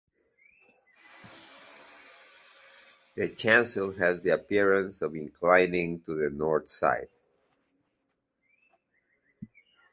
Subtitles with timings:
[3.15, 7.09] The chancel has the appearance of inclining to the north side.